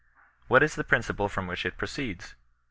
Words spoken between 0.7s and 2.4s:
the principle from which it proceeds?